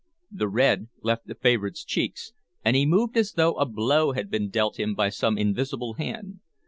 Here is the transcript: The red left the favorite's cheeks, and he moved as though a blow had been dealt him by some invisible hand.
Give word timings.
The 0.31 0.47
red 0.47 0.87
left 1.03 1.27
the 1.27 1.35
favorite's 1.35 1.85
cheeks, 1.85 2.33
and 2.65 2.75
he 2.75 2.87
moved 2.87 3.15
as 3.15 3.33
though 3.33 3.53
a 3.57 3.67
blow 3.67 4.13
had 4.13 4.31
been 4.31 4.49
dealt 4.49 4.79
him 4.79 4.95
by 4.95 5.09
some 5.09 5.37
invisible 5.37 5.93
hand. 5.93 6.39